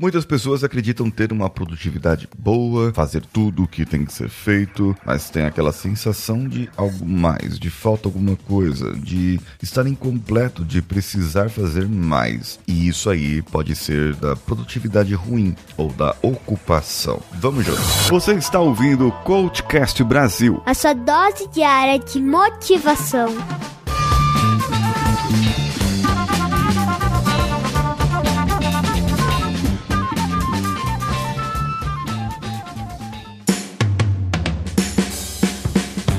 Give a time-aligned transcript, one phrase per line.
[0.00, 4.96] Muitas pessoas acreditam ter uma produtividade boa, fazer tudo o que tem que ser feito,
[5.04, 10.80] mas tem aquela sensação de algo mais, de falta alguma coisa, de estar incompleto, de
[10.80, 12.58] precisar fazer mais.
[12.66, 17.20] E isso aí pode ser da produtividade ruim ou da ocupação.
[17.32, 18.08] Vamos juntos.
[18.08, 20.62] Você está ouvindo o Coachcast Brasil.
[20.64, 23.28] A sua dose diária de motivação.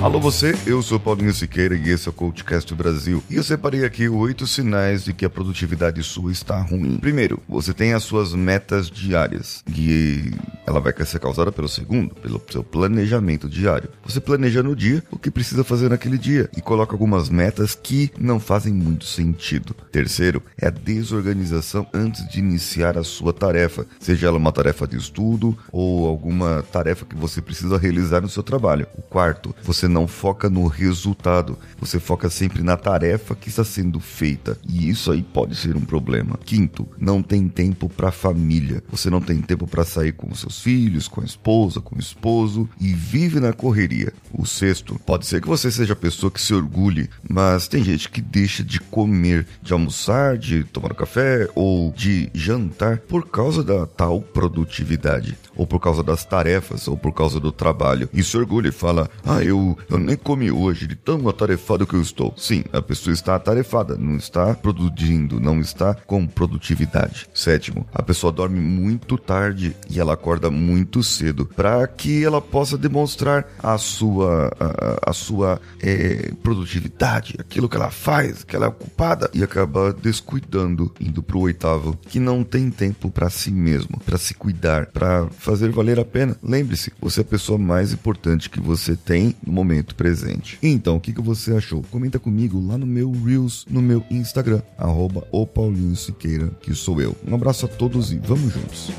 [0.02, 3.24] Alô você, eu sou Paulinho Siqueira e esse é o CoachCast Brasil.
[3.30, 6.98] E eu separei aqui oito sinais de que a produtividade sua está ruim.
[6.98, 10.32] Primeiro, você tem as suas metas diárias, e
[10.66, 13.92] ela vai ser causada pelo segundo, pelo seu planejamento diário.
[14.04, 18.10] Você planeja no dia o que precisa fazer naquele dia e coloca algumas metas que
[18.18, 19.76] não fazem muito sentido.
[19.92, 24.98] Terceiro, é a desorganização antes de iniciar a sua tarefa, seja ela uma tarefa de
[24.98, 28.88] estudo ou alguma tarefa que você precisa realizar no seu trabalho.
[28.98, 34.00] O quarto, você não foca no resultado, você foca sempre na tarefa que está sendo
[34.00, 34.58] feita.
[34.68, 36.40] E isso aí pode ser um problema.
[36.44, 38.84] Quinto, não tem tempo para família.
[38.90, 42.70] Você não tem tempo para sair com seus filhos, com a esposa, com o esposo
[42.80, 44.14] e vive na correria.
[44.32, 48.10] O sexto, pode ser que você seja a pessoa que se orgulhe, mas tem gente
[48.10, 53.64] que deixa de comer, de almoçar, de tomar um café ou de jantar por causa
[53.64, 58.10] da tal produtividade, ou por causa das tarefas, ou por causa do trabalho.
[58.14, 61.94] E se orgulha e fala: "Ah, eu eu nem comi hoje, de tão atarefado que
[61.94, 62.34] eu estou.
[62.38, 67.28] Sim, a pessoa está atarefada, não está produzindo, não está com produtividade.
[67.34, 72.78] Sétimo, a pessoa dorme muito tarde e ela acorda muito cedo para que ela possa
[72.78, 78.70] demonstrar a sua, a, a sua é, produtividade, aquilo que ela faz, que ela é
[78.70, 84.18] ocupada e acaba descuidando, indo pro oitavo, que não tem tempo para si mesmo, para
[84.18, 86.36] se cuidar, para fazer valer a pena.
[86.44, 90.60] Lembre-se, você é a pessoa mais importante que você tem no momento momento presente.
[90.62, 91.82] Então, o que, que você achou?
[91.90, 97.02] Comenta comigo lá no meu Reels, no meu Instagram, arroba o Paulinho Siqueira, que sou
[97.02, 97.16] eu.
[97.26, 98.92] Um abraço a todos e vamos juntos.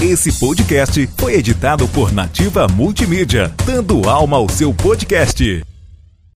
[0.00, 5.62] Esse podcast foi editado por Nativa Multimídia, dando alma ao seu podcast.